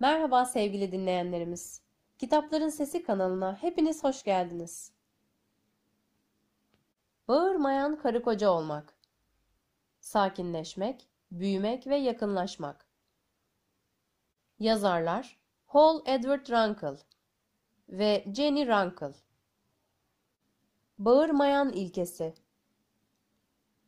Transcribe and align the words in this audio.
Merhaba 0.00 0.44
sevgili 0.44 0.92
dinleyenlerimiz. 0.92 1.82
Kitapların 2.18 2.68
Sesi 2.68 3.02
kanalına 3.02 3.56
hepiniz 3.60 4.04
hoş 4.04 4.22
geldiniz. 4.22 4.92
Bağırmayan 7.28 7.98
karı 7.98 8.22
koca 8.22 8.50
olmak. 8.50 8.94
Sakinleşmek, 10.00 11.08
büyümek 11.30 11.86
ve 11.86 11.96
yakınlaşmak. 11.96 12.86
Yazarlar 14.58 15.38
Hall 15.66 16.00
Edward 16.06 16.48
Runkle 16.48 17.02
ve 17.88 18.24
Jenny 18.36 18.66
Runkle. 18.66 19.14
Bağırmayan 20.98 21.72
ilkesi. 21.72 22.34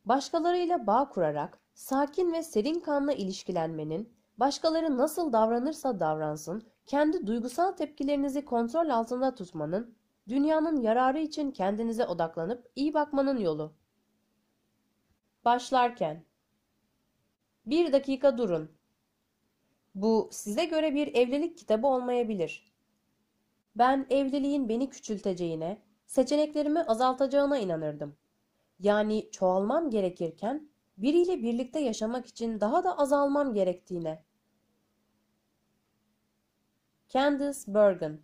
Başkalarıyla 0.05 0.87
bağ 0.87 1.09
kurarak 1.09 1.59
sakin 1.73 2.33
ve 2.33 2.43
serin 2.43 2.79
kanlı 2.79 3.13
ilişkilenmenin 3.13 4.20
başkaları 4.41 4.97
nasıl 4.97 5.33
davranırsa 5.33 5.99
davransın, 5.99 6.63
kendi 6.85 7.27
duygusal 7.27 7.71
tepkilerinizi 7.71 8.45
kontrol 8.45 8.89
altında 8.89 9.35
tutmanın, 9.35 9.95
dünyanın 10.29 10.81
yararı 10.81 11.19
için 11.19 11.51
kendinize 11.51 12.05
odaklanıp 12.05 12.71
iyi 12.75 12.93
bakmanın 12.93 13.37
yolu. 13.37 13.73
Başlarken 15.45 16.25
Bir 17.65 17.93
dakika 17.93 18.37
durun. 18.37 18.71
Bu 19.95 20.29
size 20.31 20.65
göre 20.65 20.95
bir 20.95 21.15
evlilik 21.15 21.57
kitabı 21.57 21.87
olmayabilir. 21.87 22.71
Ben 23.75 24.07
evliliğin 24.09 24.69
beni 24.69 24.89
küçülteceğine, 24.89 25.81
seçeneklerimi 26.07 26.79
azaltacağına 26.79 27.57
inanırdım. 27.57 28.15
Yani 28.79 29.31
çoğalmam 29.31 29.89
gerekirken 29.89 30.69
biriyle 30.97 31.43
birlikte 31.43 31.79
yaşamak 31.79 32.25
için 32.25 32.59
daha 32.59 32.83
da 32.83 32.97
azalmam 32.97 33.53
gerektiğine. 33.53 34.30
Candice 37.13 37.59
Bergen 37.67 38.19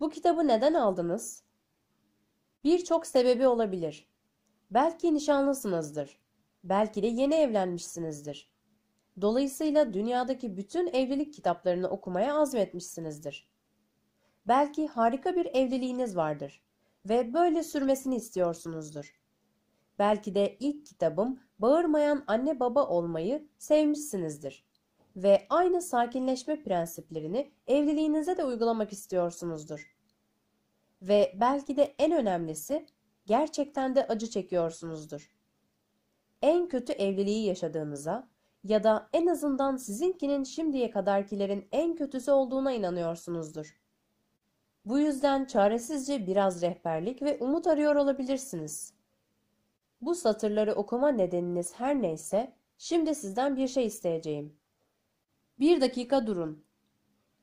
Bu 0.00 0.10
kitabı 0.10 0.48
neden 0.48 0.74
aldınız? 0.74 1.42
Birçok 2.64 3.06
sebebi 3.06 3.46
olabilir. 3.46 4.08
Belki 4.70 5.14
nişanlısınızdır. 5.14 6.18
Belki 6.64 7.02
de 7.02 7.06
yeni 7.06 7.34
evlenmişsinizdir. 7.34 8.50
Dolayısıyla 9.20 9.92
dünyadaki 9.92 10.56
bütün 10.56 10.86
evlilik 10.86 11.34
kitaplarını 11.34 11.88
okumaya 11.88 12.38
azmetmişsinizdir. 12.38 13.48
Belki 14.48 14.86
harika 14.86 15.36
bir 15.36 15.46
evliliğiniz 15.46 16.16
vardır 16.16 16.62
ve 17.08 17.34
böyle 17.34 17.62
sürmesini 17.62 18.16
istiyorsunuzdur. 18.16 19.20
Belki 19.98 20.34
de 20.34 20.56
ilk 20.60 20.86
kitabım 20.86 21.40
Bağırmayan 21.58 22.24
Anne 22.26 22.60
Baba 22.60 22.88
Olmayı 22.88 23.48
sevmişsinizdir 23.58 24.66
ve 25.16 25.46
aynı 25.50 25.82
sakinleşme 25.82 26.62
prensiplerini 26.62 27.52
evliliğinize 27.66 28.36
de 28.36 28.44
uygulamak 28.44 28.92
istiyorsunuzdur. 28.92 29.96
Ve 31.02 31.36
belki 31.40 31.76
de 31.76 31.94
en 31.98 32.12
önemlisi 32.12 32.86
gerçekten 33.26 33.94
de 33.94 34.06
acı 34.06 34.30
çekiyorsunuzdur. 34.30 35.30
En 36.42 36.68
kötü 36.68 36.92
evliliği 36.92 37.46
yaşadığınıza 37.46 38.28
ya 38.64 38.84
da 38.84 39.08
en 39.12 39.26
azından 39.26 39.76
sizinkinin 39.76 40.44
şimdiye 40.44 40.90
kadarkilerin 40.90 41.68
en 41.72 41.96
kötüsü 41.96 42.30
olduğuna 42.30 42.72
inanıyorsunuzdur. 42.72 43.80
Bu 44.84 44.98
yüzden 44.98 45.44
çaresizce 45.44 46.26
biraz 46.26 46.62
rehberlik 46.62 47.22
ve 47.22 47.38
umut 47.40 47.66
arıyor 47.66 47.96
olabilirsiniz. 47.96 48.92
Bu 50.00 50.14
satırları 50.14 50.74
okuma 50.74 51.08
nedeniniz 51.08 51.74
her 51.74 52.02
neyse, 52.02 52.52
şimdi 52.78 53.14
sizden 53.14 53.56
bir 53.56 53.68
şey 53.68 53.86
isteyeceğim. 53.86 54.56
Bir 55.60 55.80
dakika 55.80 56.26
durun. 56.26 56.64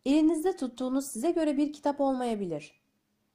Elinizde 0.05 0.55
tuttuğunuz 0.55 1.05
size 1.05 1.31
göre 1.31 1.57
bir 1.57 1.73
kitap 1.73 2.01
olmayabilir. 2.01 2.81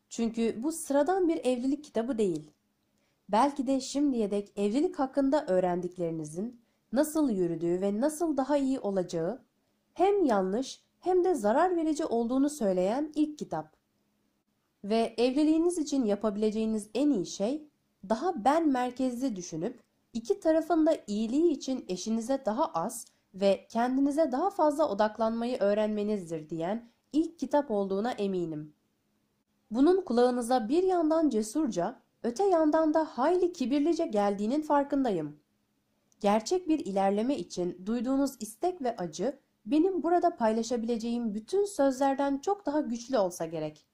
Çünkü 0.09 0.63
bu 0.63 0.73
sıradan 0.73 1.29
bir 1.29 1.45
evlilik 1.45 1.85
kitabı 1.85 2.19
değil. 2.19 2.51
Belki 3.29 3.67
de 3.67 3.81
şimdiye 3.81 4.31
dek 4.31 4.53
evlilik 4.57 4.99
hakkında 4.99 5.47
öğrendiklerinizin 5.47 6.61
nasıl 6.93 7.31
yürüdüğü 7.31 7.81
ve 7.81 8.01
nasıl 8.01 8.37
daha 8.37 8.57
iyi 8.57 8.81
olacağı 8.81 9.43
hem 9.95 10.25
yanlış 10.25 10.83
hem 11.01 11.25
de 11.25 11.35
zarar 11.35 11.77
verici 11.77 12.05
olduğunu 12.05 12.51
söyleyen 12.51 13.13
ilk 13.15 13.39
kitap. 13.39 13.77
Ve 14.85 15.15
evliliğiniz 15.17 15.79
için 15.79 16.05
yapabileceğiniz 16.05 16.91
en 16.95 17.11
iyi 17.11 17.27
şey 17.27 17.69
daha 18.09 18.45
ben 18.45 18.69
merkezli 18.69 19.37
düşünüp 19.37 19.83
iki 20.13 20.41
tarafın 20.41 20.87
da 20.87 20.97
iyiliği 21.07 21.53
için 21.53 21.85
eşinize 21.89 22.43
daha 22.47 22.67
az 22.67 23.07
ve 23.35 23.67
kendinize 23.69 24.33
daha 24.33 24.51
fazla 24.51 24.89
odaklanmayı 24.89 25.59
öğrenmenizdir 25.59 26.49
diyen 26.49 26.91
ilk 27.13 27.39
kitap 27.39 27.71
olduğuna 27.71 28.13
eminim. 28.13 28.75
Bunun 29.71 30.01
kulağınıza 30.01 30.69
bir 30.69 30.83
yandan 30.83 31.29
cesurca, 31.29 32.01
öte 32.23 32.45
yandan 32.45 32.95
da 32.95 33.05
hayli 33.05 33.53
kibirlice 33.53 34.07
geldiğinin 34.07 34.63
farkındayım. 34.63 35.41
Gerçek 36.21 36.69
bir 36.69 36.79
ilerleme 36.79 37.37
için 37.37 37.83
duyduğunuz 37.87 38.37
istek 38.41 38.83
ve 38.83 38.97
acı 38.97 39.39
benim 39.67 40.03
burada 40.03 40.37
paylaşabileceğim 40.37 41.35
bütün 41.35 41.65
sözlerden 41.65 42.39
çok 42.39 42.67
daha 42.67 42.81
güçlü 42.81 43.19
olsa 43.19 43.47
gerek. 43.47 43.87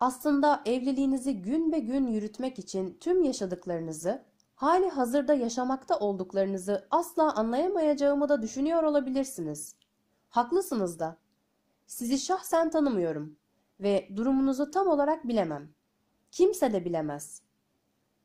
Aslında 0.00 0.62
evliliğinizi 0.66 1.42
gün 1.42 1.72
be 1.72 1.78
gün 1.78 2.06
yürütmek 2.06 2.58
için 2.58 2.96
tüm 3.00 3.24
yaşadıklarınızı, 3.24 4.22
hali 4.60 4.88
hazırda 4.88 5.34
yaşamakta 5.34 5.98
olduklarınızı 5.98 6.86
asla 6.90 7.34
anlayamayacağımı 7.34 8.28
da 8.28 8.42
düşünüyor 8.42 8.82
olabilirsiniz. 8.82 9.74
Haklısınız 10.28 10.98
da. 10.98 11.16
Sizi 11.86 12.18
şahsen 12.18 12.70
tanımıyorum 12.70 13.36
ve 13.80 14.08
durumunuzu 14.16 14.70
tam 14.70 14.86
olarak 14.86 15.28
bilemem. 15.28 15.68
Kimse 16.30 16.72
de 16.72 16.84
bilemez. 16.84 17.42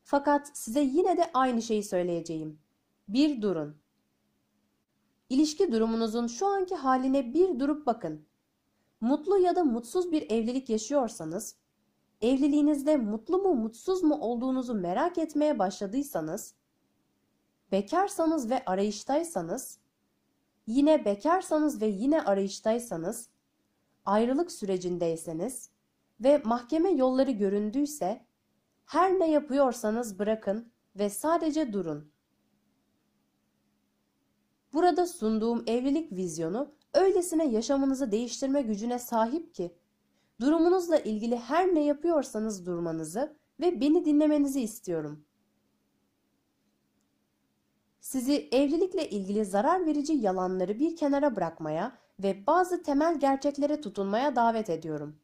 Fakat 0.02 0.50
size 0.54 0.80
yine 0.80 1.16
de 1.16 1.30
aynı 1.34 1.62
şeyi 1.62 1.82
söyleyeceğim. 1.82 2.58
Bir 3.08 3.42
durun. 3.42 3.76
İlişki 5.28 5.72
durumunuzun 5.72 6.26
şu 6.26 6.46
anki 6.46 6.74
haline 6.74 7.34
bir 7.34 7.60
durup 7.60 7.86
bakın. 7.86 8.26
Mutlu 9.00 9.38
ya 9.38 9.56
da 9.56 9.64
mutsuz 9.64 10.12
bir 10.12 10.30
evlilik 10.30 10.68
yaşıyorsanız 10.68 11.56
evliliğinizde 12.20 12.96
mutlu 12.96 13.38
mu 13.38 13.54
mutsuz 13.54 14.02
mu 14.02 14.14
olduğunuzu 14.14 14.74
merak 14.74 15.18
etmeye 15.18 15.58
başladıysanız, 15.58 16.54
bekarsanız 17.72 18.50
ve 18.50 18.64
arayıştaysanız, 18.64 19.78
yine 20.66 21.04
bekarsanız 21.04 21.80
ve 21.80 21.86
yine 21.86 22.22
arayıştaysanız, 22.22 23.28
ayrılık 24.04 24.52
sürecindeyseniz 24.52 25.70
ve 26.20 26.42
mahkeme 26.44 26.90
yolları 26.90 27.30
göründüyse, 27.30 28.26
her 28.84 29.18
ne 29.18 29.30
yapıyorsanız 29.30 30.18
bırakın 30.18 30.72
ve 30.96 31.10
sadece 31.10 31.72
durun. 31.72 32.12
Burada 34.72 35.06
sunduğum 35.06 35.64
evlilik 35.66 36.12
vizyonu 36.12 36.74
öylesine 36.94 37.46
yaşamınızı 37.46 38.10
değiştirme 38.10 38.62
gücüne 38.62 38.98
sahip 38.98 39.54
ki, 39.54 39.76
Durumunuzla 40.40 40.98
ilgili 40.98 41.36
her 41.36 41.74
ne 41.74 41.84
yapıyorsanız 41.84 42.66
durmanızı 42.66 43.36
ve 43.60 43.80
beni 43.80 44.04
dinlemenizi 44.04 44.60
istiyorum. 44.60 45.24
Sizi 48.00 48.48
evlilikle 48.52 49.10
ilgili 49.10 49.44
zarar 49.44 49.86
verici 49.86 50.12
yalanları 50.12 50.78
bir 50.78 50.96
kenara 50.96 51.36
bırakmaya 51.36 51.98
ve 52.18 52.46
bazı 52.46 52.82
temel 52.82 53.18
gerçeklere 53.18 53.80
tutunmaya 53.80 54.36
davet 54.36 54.70
ediyorum. 54.70 55.16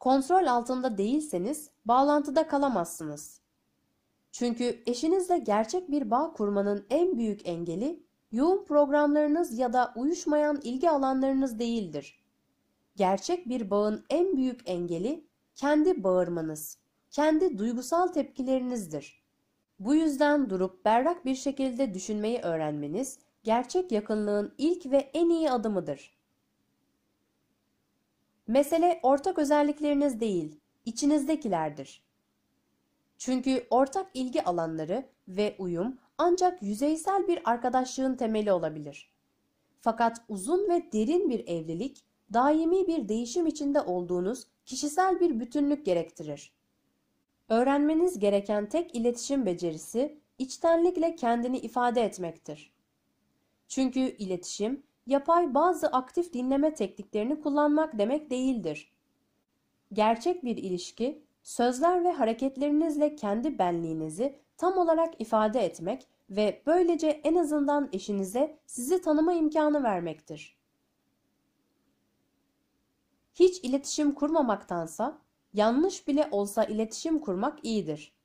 Kontrol 0.00 0.46
altında 0.46 0.98
değilseniz 0.98 1.70
bağlantıda 1.84 2.48
kalamazsınız. 2.48 3.40
Çünkü 4.32 4.82
eşinizle 4.86 5.38
gerçek 5.38 5.90
bir 5.90 6.10
bağ 6.10 6.32
kurmanın 6.32 6.86
en 6.90 7.18
büyük 7.18 7.48
engeli 7.48 8.06
yoğun 8.32 8.64
programlarınız 8.64 9.58
ya 9.58 9.72
da 9.72 9.92
uyuşmayan 9.96 10.60
ilgi 10.62 10.90
alanlarınız 10.90 11.58
değildir. 11.58 12.25
Gerçek 12.96 13.48
bir 13.48 13.70
bağın 13.70 14.04
en 14.10 14.36
büyük 14.36 14.68
engeli 14.68 15.24
kendi 15.54 16.04
bağırmanız, 16.04 16.78
kendi 17.10 17.58
duygusal 17.58 18.08
tepkilerinizdir. 18.08 19.22
Bu 19.78 19.94
yüzden 19.94 20.50
durup 20.50 20.84
berrak 20.84 21.24
bir 21.24 21.34
şekilde 21.34 21.94
düşünmeyi 21.94 22.38
öğrenmeniz 22.38 23.18
gerçek 23.44 23.92
yakınlığın 23.92 24.54
ilk 24.58 24.86
ve 24.86 24.96
en 24.96 25.30
iyi 25.30 25.50
adımıdır. 25.50 26.16
Mesele 28.46 29.00
ortak 29.02 29.38
özellikleriniz 29.38 30.20
değil, 30.20 30.60
içinizdekilerdir. 30.84 32.02
Çünkü 33.18 33.66
ortak 33.70 34.06
ilgi 34.14 34.44
alanları 34.44 35.06
ve 35.28 35.56
uyum 35.58 35.98
ancak 36.18 36.62
yüzeysel 36.62 37.28
bir 37.28 37.50
arkadaşlığın 37.50 38.14
temeli 38.14 38.52
olabilir. 38.52 39.10
Fakat 39.80 40.22
uzun 40.28 40.68
ve 40.68 40.92
derin 40.92 41.30
bir 41.30 41.48
evlilik 41.48 42.04
daimi 42.32 42.86
bir 42.86 43.08
değişim 43.08 43.46
içinde 43.46 43.80
olduğunuz 43.80 44.46
kişisel 44.64 45.20
bir 45.20 45.40
bütünlük 45.40 45.86
gerektirir. 45.86 46.52
Öğrenmeniz 47.48 48.18
gereken 48.18 48.68
tek 48.68 48.94
iletişim 48.94 49.46
becerisi 49.46 50.18
içtenlikle 50.38 51.16
kendini 51.16 51.58
ifade 51.58 52.02
etmektir. 52.02 52.72
Çünkü 53.68 54.00
iletişim 54.00 54.82
yapay 55.06 55.54
bazı 55.54 55.86
aktif 55.86 56.32
dinleme 56.32 56.74
tekniklerini 56.74 57.40
kullanmak 57.40 57.98
demek 57.98 58.30
değildir. 58.30 58.92
Gerçek 59.92 60.44
bir 60.44 60.56
ilişki, 60.56 61.22
sözler 61.42 62.04
ve 62.04 62.12
hareketlerinizle 62.12 63.16
kendi 63.16 63.58
benliğinizi 63.58 64.38
tam 64.56 64.78
olarak 64.78 65.20
ifade 65.20 65.60
etmek 65.60 66.06
ve 66.30 66.62
böylece 66.66 67.08
en 67.08 67.34
azından 67.34 67.88
eşinize 67.92 68.58
sizi 68.66 69.02
tanıma 69.02 69.32
imkanı 69.32 69.82
vermektir. 69.82 70.55
Hiç 73.36 73.64
iletişim 73.64 74.14
kurmamaktansa 74.14 75.18
yanlış 75.52 76.08
bile 76.08 76.28
olsa 76.30 76.64
iletişim 76.64 77.18
kurmak 77.18 77.64
iyidir. 77.64 78.16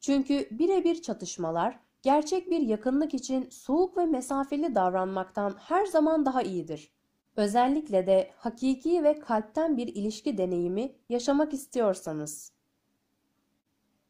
Çünkü 0.00 0.48
birebir 0.50 1.02
çatışmalar 1.02 1.78
gerçek 2.02 2.50
bir 2.50 2.60
yakınlık 2.60 3.14
için 3.14 3.50
soğuk 3.50 3.96
ve 3.96 4.06
mesafeli 4.06 4.74
davranmaktan 4.74 5.56
her 5.58 5.86
zaman 5.86 6.26
daha 6.26 6.42
iyidir. 6.42 6.92
Özellikle 7.36 8.06
de 8.06 8.30
hakiki 8.36 9.04
ve 9.04 9.20
kalpten 9.20 9.76
bir 9.76 9.86
ilişki 9.88 10.38
deneyimi 10.38 10.92
yaşamak 11.08 11.54
istiyorsanız. 11.54 12.52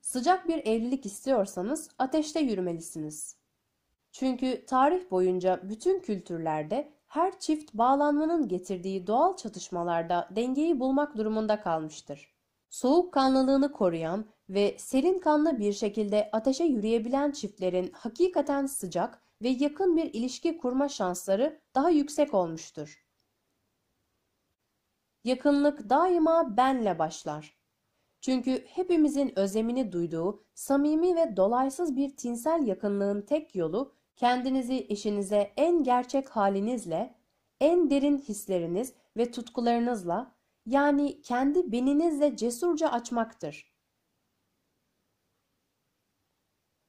Sıcak 0.01 0.49
bir 0.49 0.67
evlilik 0.67 1.07
istiyorsanız 1.07 1.91
ateşte 1.99 2.41
yürümelisiniz. 2.41 3.37
Çünkü 4.13 4.67
tarih 4.67 5.11
boyunca 5.11 5.61
bütün 5.69 6.01
kültürlerde 6.01 6.93
her 7.11 7.39
çift 7.39 7.75
bağlanmanın 7.75 8.49
getirdiği 8.49 9.07
doğal 9.07 9.37
çatışmalarda 9.37 10.29
dengeyi 10.37 10.81
bulmak 10.81 11.17
durumunda 11.17 11.61
kalmıştır. 11.61 12.35
Soğukkanlılığını 12.69 13.73
koruyan 13.73 14.27
ve 14.49 14.77
serin 14.79 15.19
kanlı 15.19 15.59
bir 15.59 15.73
şekilde 15.73 16.29
ateşe 16.33 16.65
yürüyebilen 16.65 17.31
çiftlerin 17.31 17.91
hakikaten 17.93 18.67
sıcak 18.67 19.23
ve 19.43 19.49
yakın 19.49 19.97
bir 19.97 20.15
ilişki 20.15 20.59
kurma 20.59 20.89
şansları 20.89 21.61
daha 21.75 21.91
yüksek 21.91 22.35
olmuştur. 22.35 23.07
Yakınlık 25.25 25.91
daima 25.91 26.57
benle 26.57 26.99
başlar. 26.99 27.57
Çünkü 28.21 28.65
hepimizin 28.67 29.39
özlemini 29.39 29.93
duyduğu 29.93 30.45
samimi 30.55 31.17
ve 31.17 31.37
dolaysız 31.37 31.97
bir 31.97 32.17
tinsel 32.17 32.67
yakınlığın 32.67 33.23
tek 33.23 33.55
yolu 33.55 34.00
kendinizi 34.21 34.87
eşinize 34.89 35.53
en 35.57 35.83
gerçek 35.83 36.29
halinizle, 36.29 37.15
en 37.61 37.91
derin 37.91 38.19
hisleriniz 38.19 38.93
ve 39.17 39.31
tutkularınızla 39.31 40.37
yani 40.67 41.23
kendi 41.23 41.73
beninizle 41.73 42.37
cesurca 42.37 42.89
açmaktır. 42.89 43.73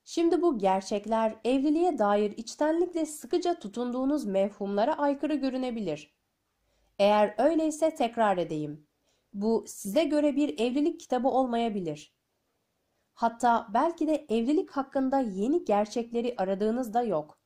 Şimdi 0.04 0.42
bu 0.42 0.57
gerçekler 0.57 1.36
evliliğe 1.44 1.98
dair 1.98 2.31
içtenlikle 2.31 3.06
sıkıca 3.06 3.60
tutunduğunuz 3.60 4.25
mevhumlara 4.25 4.98
aykırı 4.98 5.36
görünebilir. 5.36 6.16
Eğer 7.00 7.36
öyleyse 7.38 7.95
tekrar 7.95 8.38
edeyim. 8.38 8.88
Bu 9.34 9.63
size 9.68 10.04
göre 10.04 10.36
bir 10.36 10.60
evlilik 10.60 11.00
kitabı 11.00 11.27
olmayabilir. 11.27 12.21
Hatta 13.22 13.68
belki 13.74 14.08
de 14.08 14.26
evlilik 14.30 14.72
hakkında 14.72 15.20
yeni 15.20 15.66
gerçekleri 15.66 16.34
aradığınız 16.38 16.94
da 16.94 17.04
yok. 17.04 17.38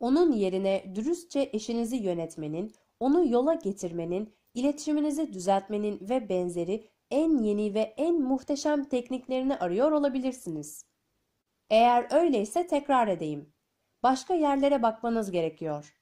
Onun 0.00 0.32
yerine 0.32 0.92
dürüstçe 0.94 1.50
eşinizi 1.52 1.96
yönetmenin, 1.96 2.72
onu 3.00 3.28
yola 3.28 3.54
getirmenin, 3.54 4.34
iletişiminizi 4.54 5.32
düzeltmenin 5.32 6.08
ve 6.08 6.28
benzeri 6.28 6.90
en 7.10 7.38
yeni 7.38 7.74
ve 7.74 7.80
en 7.80 8.20
muhteşem 8.20 8.84
tekniklerini 8.84 9.56
arıyor 9.56 9.92
olabilirsiniz. 9.92 10.86
Eğer 11.70 12.06
öyleyse 12.12 12.66
tekrar 12.66 13.08
edeyim. 13.08 13.52
Başka 14.02 14.34
yerlere 14.34 14.82
bakmanız 14.82 15.30
gerekiyor. 15.30 15.94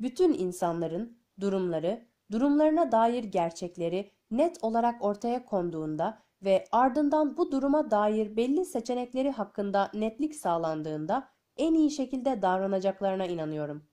Bütün 0.00 0.34
insanların 0.34 1.22
durumları, 1.40 2.08
durumlarına 2.32 2.92
dair 2.92 3.24
gerçekleri 3.24 4.12
net 4.30 4.64
olarak 4.64 5.04
ortaya 5.04 5.44
konduğunda 5.44 6.25
ve 6.42 6.64
ardından 6.72 7.36
bu 7.36 7.52
duruma 7.52 7.90
dair 7.90 8.36
belli 8.36 8.64
seçenekleri 8.64 9.30
hakkında 9.30 9.90
netlik 9.94 10.34
sağlandığında 10.34 11.28
en 11.56 11.74
iyi 11.74 11.90
şekilde 11.90 12.42
davranacaklarına 12.42 13.26
inanıyorum. 13.26 13.88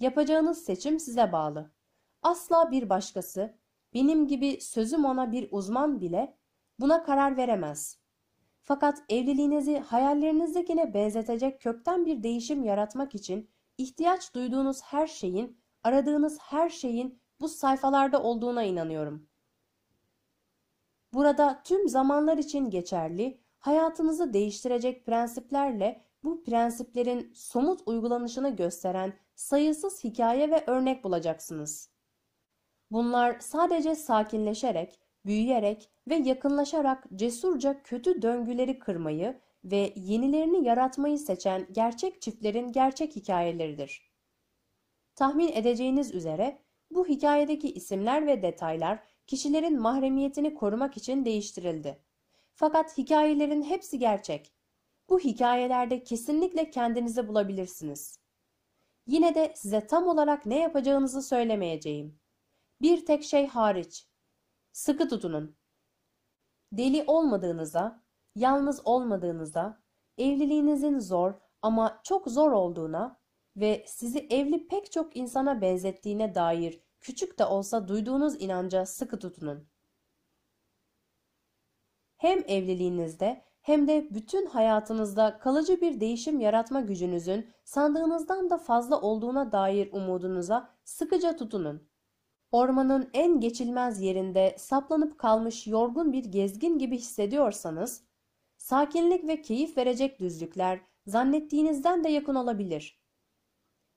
Yapacağınız 0.00 0.64
seçim 0.64 1.00
size 1.00 1.32
bağlı. 1.32 1.70
Asla 2.22 2.70
bir 2.70 2.88
başkası, 2.88 3.58
benim 3.94 4.26
gibi 4.28 4.60
sözüm 4.60 5.04
ona 5.04 5.32
bir 5.32 5.48
uzman 5.50 6.00
bile 6.00 6.36
buna 6.80 7.02
karar 7.02 7.36
veremez. 7.36 7.98
Fakat 8.62 9.02
evliliğinizi 9.08 9.78
hayallerinizdekine 9.78 10.94
benzetecek 10.94 11.60
kökten 11.60 12.06
bir 12.06 12.22
değişim 12.22 12.64
yaratmak 12.64 13.14
için 13.14 13.50
ihtiyaç 13.78 14.34
duyduğunuz 14.34 14.82
her 14.82 15.06
şeyin, 15.06 15.60
aradığınız 15.82 16.38
her 16.40 16.68
şeyin 16.68 17.20
bu 17.40 17.48
sayfalarda 17.48 18.22
olduğuna 18.22 18.62
inanıyorum. 18.62 19.28
Burada 21.14 21.60
tüm 21.64 21.88
zamanlar 21.88 22.38
için 22.38 22.70
geçerli, 22.70 23.40
hayatınızı 23.58 24.32
değiştirecek 24.32 25.06
prensiplerle 25.06 26.00
bu 26.24 26.44
prensiplerin 26.44 27.32
somut 27.34 27.80
uygulanışını 27.86 28.56
gösteren 28.56 29.12
sayısız 29.34 30.04
hikaye 30.04 30.50
ve 30.50 30.64
örnek 30.66 31.04
bulacaksınız. 31.04 31.90
Bunlar 32.90 33.36
sadece 33.40 33.94
sakinleşerek, 33.94 35.00
büyüyerek 35.26 35.90
ve 36.08 36.14
yakınlaşarak 36.14 37.04
cesurca 37.14 37.82
kötü 37.82 38.22
döngüleri 38.22 38.78
kırmayı 38.78 39.40
ve 39.64 39.92
yenilerini 39.96 40.66
yaratmayı 40.66 41.18
seçen 41.18 41.66
gerçek 41.72 42.22
çiftlerin 42.22 42.72
gerçek 42.72 43.16
hikayeleridir. 43.16 44.12
Tahmin 45.14 45.52
edeceğiniz 45.52 46.14
üzere 46.14 46.58
bu 46.90 47.08
hikayedeki 47.08 47.72
isimler 47.72 48.26
ve 48.26 48.42
detaylar 48.42 49.13
kişilerin 49.26 49.80
mahremiyetini 49.80 50.54
korumak 50.54 50.96
için 50.96 51.24
değiştirildi. 51.24 52.04
Fakat 52.54 52.98
hikayelerin 52.98 53.62
hepsi 53.62 53.98
gerçek. 53.98 54.52
Bu 55.08 55.20
hikayelerde 55.20 56.02
kesinlikle 56.02 56.70
kendinizi 56.70 57.28
bulabilirsiniz. 57.28 58.18
Yine 59.06 59.34
de 59.34 59.52
size 59.56 59.86
tam 59.86 60.08
olarak 60.08 60.46
ne 60.46 60.58
yapacağınızı 60.58 61.22
söylemeyeceğim. 61.22 62.20
Bir 62.82 63.06
tek 63.06 63.24
şey 63.24 63.46
hariç. 63.46 64.08
Sıkı 64.72 65.08
tutunun. 65.08 65.56
Deli 66.72 67.04
olmadığınıza, 67.06 68.04
yalnız 68.34 68.86
olmadığınıza, 68.86 69.82
evliliğinizin 70.18 70.98
zor 70.98 71.34
ama 71.62 72.00
çok 72.04 72.28
zor 72.28 72.52
olduğuna 72.52 73.20
ve 73.56 73.84
sizi 73.86 74.18
evli 74.18 74.68
pek 74.68 74.92
çok 74.92 75.16
insana 75.16 75.60
benzettiğine 75.60 76.34
dair 76.34 76.80
küçük 77.04 77.38
de 77.38 77.44
olsa 77.44 77.88
duyduğunuz 77.88 78.42
inanca 78.42 78.86
sıkı 78.86 79.18
tutunun. 79.18 79.68
Hem 82.16 82.38
evliliğinizde 82.48 83.44
hem 83.60 83.88
de 83.88 84.08
bütün 84.10 84.46
hayatınızda 84.46 85.38
kalıcı 85.38 85.80
bir 85.80 86.00
değişim 86.00 86.40
yaratma 86.40 86.80
gücünüzün 86.80 87.50
sandığınızdan 87.64 88.50
da 88.50 88.58
fazla 88.58 89.00
olduğuna 89.00 89.52
dair 89.52 89.92
umudunuza 89.92 90.70
sıkıca 90.84 91.36
tutunun. 91.36 91.88
Ormanın 92.52 93.10
en 93.14 93.40
geçilmez 93.40 94.00
yerinde 94.00 94.54
saplanıp 94.58 95.18
kalmış 95.18 95.66
yorgun 95.66 96.12
bir 96.12 96.24
gezgin 96.24 96.78
gibi 96.78 96.96
hissediyorsanız, 96.96 98.04
sakinlik 98.56 99.28
ve 99.28 99.42
keyif 99.42 99.76
verecek 99.76 100.20
düzlükler 100.20 100.80
zannettiğinizden 101.06 102.04
de 102.04 102.08
yakın 102.08 102.34
olabilir. 102.34 103.00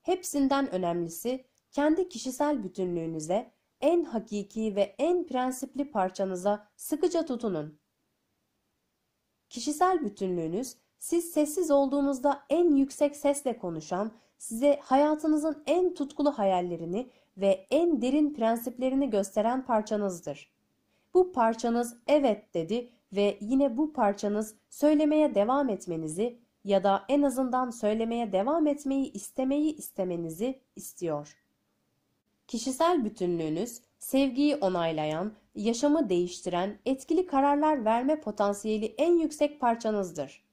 Hepsinden 0.02 0.72
önemlisi 0.72 1.47
kendi 1.72 2.10
kişisel 2.10 2.64
bütünlüğünüze, 2.64 3.52
en 3.82 4.04
hakiki 4.04 4.76
ve 4.76 4.96
en 4.98 5.28
prensipli 5.28 5.92
parçanıza 5.92 6.68
sıkıca 6.76 7.26
tutunun. 7.26 7.80
Kişisel 9.50 10.06
bütünlüğünüz, 10.06 10.76
siz 11.00 11.32
sessiz 11.32 11.72
olduğunuzda 11.72 12.44
en 12.50 12.76
yüksek 12.76 13.16
sesle 13.16 13.58
konuşan, 13.58 14.12
size 14.38 14.80
hayatınızın 14.84 15.64
en 15.66 15.94
tutkulu 15.94 16.32
hayallerini 16.32 17.10
ve 17.38 17.68
en 17.72 18.02
derin 18.02 18.34
prensiplerini 18.34 19.10
gösteren 19.10 19.66
parçanızdır. 19.66 20.52
Bu 21.14 21.32
parçanız 21.32 21.98
evet 22.08 22.54
dedi 22.54 22.90
ve 23.16 23.38
yine 23.42 23.78
bu 23.78 23.94
parçanız 23.94 24.56
söylemeye 24.70 25.36
devam 25.36 25.70
etmenizi 25.70 26.40
ya 26.64 26.84
da 26.84 27.06
en 27.10 27.22
azından 27.22 27.70
söylemeye 27.70 28.32
devam 28.32 28.68
etmeyi 28.68 29.12
istemeyi 29.12 29.76
istemenizi 29.76 30.62
istiyor. 30.76 31.38
Kişisel 32.48 33.06
bütünlüğünüz, 33.06 33.82
sevgiyi 34.00 34.56
onaylayan, 34.56 35.34
yaşamı 35.56 36.10
değiştiren, 36.10 36.80
etkili 36.86 37.26
kararlar 37.26 37.86
verme 37.86 38.22
potansiyeli 38.22 38.86
en 38.86 39.18
yüksek 39.18 39.60
parçanızdır. 39.60 40.44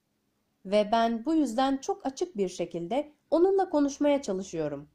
Ve 0.65 0.89
ben 0.91 1.25
bu 1.25 1.33
yüzden 1.33 1.77
çok 1.77 2.05
açık 2.05 2.37
bir 2.37 2.49
şekilde 2.49 3.11
onunla 3.31 3.69
konuşmaya 3.69 4.21
çalışıyorum. 4.21 4.87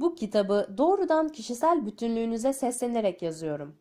Bu 0.00 0.14
kitabı 0.14 0.74
doğrudan 0.78 1.28
kişisel 1.28 1.86
bütünlüğünüze 1.86 2.52
seslenerek 2.52 3.22
yazıyorum. 3.22 3.76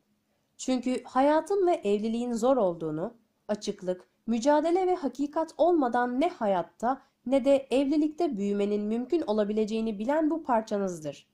Çünkü 0.57 1.03
hayatın 1.03 1.67
ve 1.67 1.73
evliliğin 1.73 2.33
zor 2.33 2.57
olduğunu, 2.57 3.13
açıklık, 3.47 4.07
mücadele 4.27 4.87
ve 4.87 4.95
hakikat 4.95 5.53
olmadan 5.57 6.21
ne 6.21 6.29
hayatta 6.29 7.01
ne 7.25 7.45
de 7.45 7.67
evlilikte 7.71 8.37
büyümenin 8.37 8.81
mümkün 8.81 9.21
olabileceğini 9.21 9.99
bilen 9.99 10.29
bu 10.29 10.43
parçanızdır. 10.43 11.30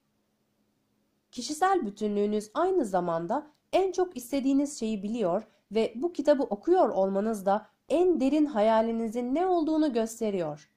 Kişisel 1.38 1.86
bütünlüğünüz 1.86 2.52
aynı 2.54 2.86
zamanda 2.86 3.48
en 3.74 3.92
çok 3.92 4.18
istediğiniz 4.18 4.80
şeyi 4.80 5.04
biliyor 5.04 5.48
ve 5.72 5.94
bu 5.96 6.14
kitabı 6.14 6.44
okuyor 6.44 6.90
olmanız 6.90 7.46
da 7.46 7.70
en 7.90 8.20
derin 8.20 8.46
hayalinizin 8.46 9.36
ne 9.36 9.46
olduğunu 9.46 9.94
gösteriyor. 9.94 10.70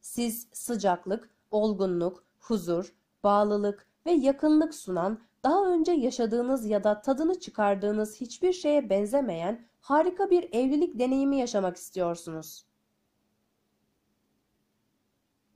Siz 0.00 0.48
sıcaklık, 0.52 1.30
olgunluk, 1.50 2.24
huzur, 2.38 2.94
bağlılık 3.24 3.86
ve 4.06 4.12
yakınlık 4.12 4.74
sunan, 4.74 5.20
daha 5.44 5.66
önce 5.66 5.92
yaşadığınız 5.92 6.66
ya 6.66 6.84
da 6.84 7.00
tadını 7.00 7.40
çıkardığınız 7.40 8.20
hiçbir 8.20 8.52
şeye 8.52 8.90
benzemeyen 8.90 9.66
harika 9.80 10.30
bir 10.30 10.48
evlilik 10.52 10.98
deneyimi 10.98 11.36
yaşamak 11.36 11.76
istiyorsunuz. 11.76 12.66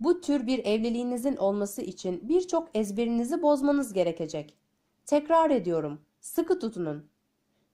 Bu 0.01 0.21
tür 0.21 0.47
bir 0.47 0.65
evliliğinizin 0.65 1.37
olması 1.37 1.83
için 1.83 2.29
birçok 2.29 2.69
ezberinizi 2.75 3.43
bozmanız 3.43 3.93
gerekecek. 3.93 4.55
Tekrar 5.07 5.51
ediyorum, 5.51 6.01
sıkı 6.21 6.59
tutunun. 6.59 7.07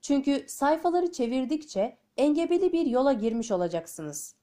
Çünkü 0.01 0.45
sayfaları 0.47 1.11
çevirdikçe 1.11 1.97
engebeli 2.17 2.73
bir 2.73 2.85
yola 2.85 3.13
girmiş 3.13 3.51
olacaksınız. 3.51 4.35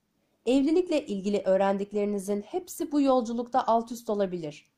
Evlilikle 0.46 1.06
ilgili 1.06 1.42
öğrendiklerinizin 1.44 2.40
hepsi 2.42 2.92
bu 2.92 3.00
yolculukta 3.00 3.66
alt 3.66 3.92
üst 3.92 4.10
olabilir. 4.10 4.70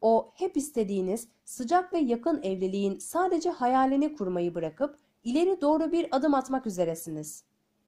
O 0.00 0.30
hep 0.34 0.56
istediğiniz 0.56 1.28
sıcak 1.44 1.92
ve 1.92 1.98
yakın 1.98 2.42
evliliğin 2.42 2.98
sadece 2.98 3.50
hayalini 3.50 4.14
kurmayı 4.14 4.54
bırakıp 4.54 4.98
ileri 5.24 5.60
doğru 5.60 5.92
bir 5.92 6.16
adım 6.16 6.34
atmak 6.34 6.66
üzeresiniz. 6.66 7.44